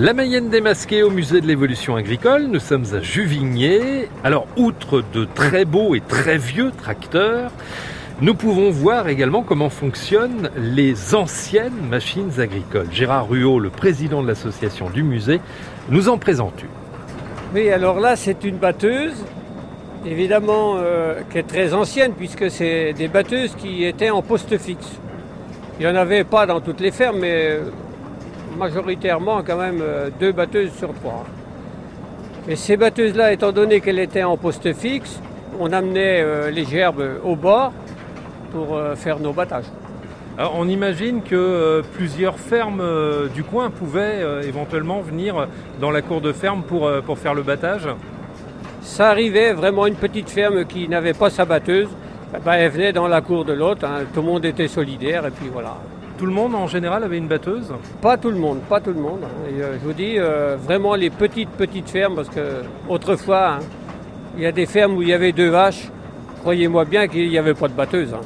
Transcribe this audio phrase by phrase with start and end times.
[0.00, 4.08] La Mayenne démasquée au musée de l'évolution agricole, nous sommes à Juvigné.
[4.24, 7.50] Alors, outre de très beaux et très vieux tracteurs,
[8.22, 12.86] nous pouvons voir également comment fonctionnent les anciennes machines agricoles.
[12.90, 15.38] Gérard Ruot, le président de l'association du musée,
[15.90, 16.68] nous en présente une.
[17.54, 19.22] Oui, alors là, c'est une batteuse,
[20.06, 24.98] évidemment, euh, qui est très ancienne, puisque c'est des batteuses qui étaient en poste fixe.
[25.78, 27.58] Il n'y en avait pas dans toutes les fermes, mais
[28.56, 31.24] majoritairement quand même euh, deux batteuses sur trois.
[32.48, 35.20] Et ces batteuses-là, étant donné qu'elles étaient en poste fixe,
[35.58, 37.72] on amenait euh, les gerbes au bord
[38.52, 39.66] pour euh, faire nos battages.
[40.38, 42.82] Alors on imagine que plusieurs fermes
[43.34, 45.48] du coin pouvaient éventuellement venir
[45.80, 47.86] dans la cour de ferme pour, pour faire le battage
[48.80, 51.88] Ça arrivait vraiment une petite ferme qui n'avait pas sa batteuse,
[52.34, 54.04] eh ben, elle venait dans la cour de l'autre, hein.
[54.14, 55.76] tout le monde était solidaire et puis voilà.
[56.20, 59.00] Tout le monde en général avait une batteuse Pas tout le monde, pas tout le
[59.00, 59.20] monde.
[59.24, 59.52] Hein.
[59.54, 62.60] Euh, je vous dis, euh, vraiment les petites, petites fermes, parce que
[62.90, 63.58] autrefois, hein,
[64.36, 65.88] il y a des fermes où il y avait deux vaches.
[66.40, 68.12] Croyez-moi bien qu'il n'y avait pas de batteuse.
[68.12, 68.20] Hein.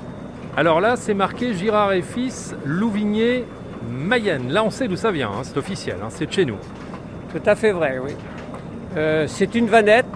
[0.56, 3.44] Alors là, c'est marqué Girard et Fils, Louvigné,
[3.88, 4.50] Mayenne.
[4.50, 6.58] Là, on sait d'où ça vient, c'est officiel, c'est de chez nous.
[7.32, 8.10] Tout à fait vrai, oui.
[8.96, 10.06] Euh, c'est une vanette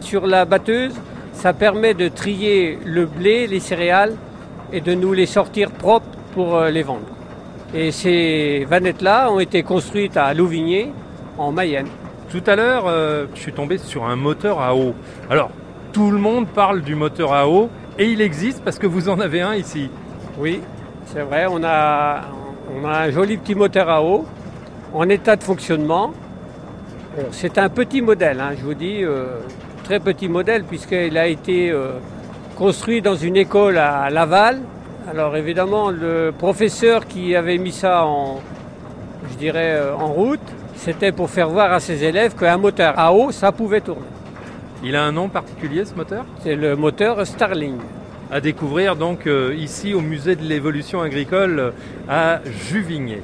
[0.00, 0.94] sur la batteuse.
[1.32, 4.16] Ça permet de trier le blé, les céréales
[4.72, 7.19] et de nous les sortir propres pour les vendre.
[7.72, 10.92] Et ces vanettes-là ont été construites à Louvigné,
[11.38, 11.86] en Mayenne.
[12.28, 14.94] Tout à l'heure, euh, je suis tombé sur un moteur à eau.
[15.30, 15.50] Alors,
[15.92, 19.20] tout le monde parle du moteur à eau, et il existe parce que vous en
[19.20, 19.88] avez un ici.
[20.38, 20.60] Oui,
[21.06, 22.22] c'est vrai, on a,
[22.74, 24.26] on a un joli petit moteur à eau
[24.92, 26.12] en état de fonctionnement.
[27.30, 29.40] C'est un petit modèle, hein, je vous dis, euh,
[29.84, 31.92] très petit modèle, puisqu'il a été euh,
[32.56, 34.60] construit dans une école à Laval,
[35.08, 38.40] alors évidemment, le professeur qui avait mis ça en,
[39.30, 40.40] je dirais, euh, en route,
[40.76, 44.06] c'était pour faire voir à ses élèves qu'un moteur à eau, ça pouvait tourner.
[44.82, 46.24] Il a un nom particulier ce moteur?
[46.42, 47.78] C'est le moteur Starling.
[48.30, 51.72] À découvrir donc euh, ici au musée de l'évolution agricole
[52.08, 53.22] à Juvigné.